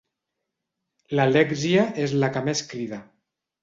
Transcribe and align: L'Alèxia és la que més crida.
L'Alèxia 1.19 1.87
és 2.07 2.19
la 2.25 2.35
que 2.35 2.47
més 2.51 2.69
crida. 2.75 3.05